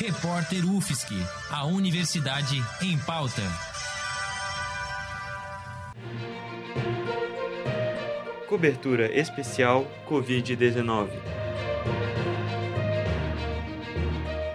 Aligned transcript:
Repórter 0.00 0.64
UFSC, 0.64 1.12
a 1.50 1.66
Universidade 1.66 2.62
em 2.80 2.96
Pauta. 2.98 3.42
Cobertura 8.48 9.12
especial 9.12 9.90
Covid-19. 10.08 11.08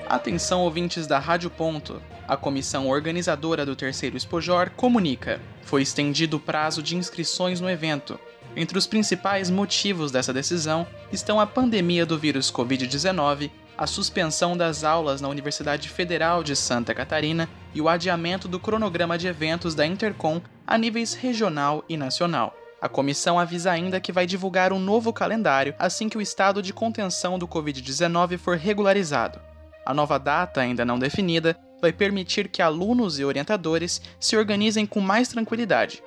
Atenção 0.08 0.62
ouvintes 0.62 1.05
da 1.05 1.20
Rádio 1.20 1.50
Ponto. 1.50 2.02
A 2.25 2.38
comissão 2.38 2.88
organizadora 2.88 3.66
do 3.66 3.75
terceiro 3.75 4.16
Espojor 4.16 4.70
comunica: 4.70 5.41
foi 5.64 5.81
estendido 5.81 6.38
o 6.38 6.39
prazo 6.39 6.81
de 6.81 6.95
inscrições 6.95 7.59
no 7.59 7.70
evento. 7.70 8.17
Entre 8.55 8.78
os 8.78 8.88
principais 8.88 9.50
motivos 9.50 10.09
dessa 10.09 10.31
decisão 10.31 10.88
estão 11.12 11.38
a 11.38 11.45
pandemia 11.45 12.05
do 12.05 12.17
vírus 12.17 12.50
Covid-19, 12.50 13.52
a 13.77 13.88
suspensão 13.88 14.55
das 14.55 14.84
aulas 14.84 15.22
na 15.22 15.27
Universidade 15.27 15.90
Federal 15.90 16.44
de 16.44 16.55
Santa 16.55 16.94
Catarina 16.94 17.50
e 17.73 17.81
o 17.81 17.90
adiamento 17.90 18.48
do 18.48 18.59
cronograma 18.59 19.18
de 19.18 19.27
eventos 19.27 19.73
da 19.73 19.86
Intercom 19.86 20.41
a 20.66 20.77
níveis 20.77 21.14
regional 21.14 21.84
e 21.90 21.98
nacional. 21.98 22.55
A 22.81 22.90
comissão 22.90 23.40
avisa 23.40 23.72
ainda 23.72 24.00
que 24.00 24.12
vai 24.12 24.26
divulgar 24.26 24.73
um 24.73 24.80
novo 24.80 25.14
calendário 25.14 25.73
assim 25.80 26.09
que 26.09 26.17
o 26.17 26.22
estado 26.22 26.62
de 26.62 26.73
contenção 26.73 27.40
do 27.40 27.48
Covid-19 27.48 28.38
for 28.38 28.58
regularizado. 28.58 29.40
A 29.86 29.94
nova 29.94 30.17
data, 30.17 30.62
ainda 30.62 30.86
não 30.86 31.00
definida, 31.00 31.58
vai 31.81 31.92
permitir 31.92 32.48
que 32.48 32.62
alunos 32.62 33.20
e 33.20 33.26
orientadores 33.26 34.02
se 34.20 34.38
organizem 34.38 34.86
com 34.86 35.02
mais 35.02 35.28
tranquilidade. 35.28 36.02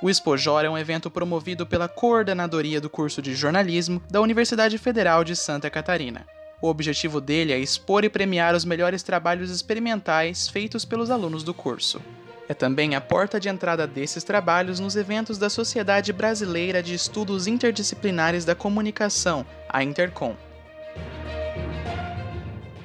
O 0.00 0.08
Expojor 0.08 0.64
é 0.64 0.70
um 0.70 0.78
evento 0.78 1.10
promovido 1.10 1.66
pela 1.66 1.88
Coordenadoria 1.88 2.80
do 2.80 2.88
Curso 2.88 3.20
de 3.20 3.34
Jornalismo 3.34 4.00
da 4.08 4.20
Universidade 4.20 4.78
Federal 4.78 5.24
de 5.24 5.34
Santa 5.34 5.68
Catarina. 5.68 6.24
O 6.62 6.68
objetivo 6.68 7.20
dele 7.20 7.52
é 7.52 7.58
expor 7.58 8.04
e 8.04 8.08
premiar 8.08 8.54
os 8.54 8.64
melhores 8.64 9.02
trabalhos 9.02 9.50
experimentais 9.50 10.48
feitos 10.48 10.84
pelos 10.84 11.10
alunos 11.10 11.42
do 11.42 11.52
curso. 11.52 12.00
É 12.48 12.54
também 12.54 12.94
a 12.94 13.00
porta 13.00 13.40
de 13.40 13.48
entrada 13.48 13.88
desses 13.88 14.22
trabalhos 14.22 14.78
nos 14.78 14.94
eventos 14.94 15.36
da 15.36 15.50
Sociedade 15.50 16.12
Brasileira 16.12 16.80
de 16.80 16.94
Estudos 16.94 17.48
Interdisciplinares 17.48 18.44
da 18.44 18.54
Comunicação, 18.54 19.44
a 19.68 19.82
Intercom. 19.82 20.36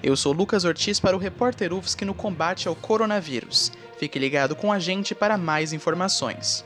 Eu 0.01 0.17
sou 0.17 0.33
Lucas 0.33 0.65
Ortiz 0.65 0.99
para 0.99 1.15
o 1.15 1.19
Repórter 1.19 1.73
UFSC 1.73 2.05
no 2.05 2.13
combate 2.15 2.67
ao 2.67 2.75
coronavírus. 2.75 3.71
Fique 3.99 4.17
ligado 4.17 4.55
com 4.55 4.73
a 4.73 4.79
gente 4.79 5.13
para 5.13 5.37
mais 5.37 5.71
informações. 5.73 6.65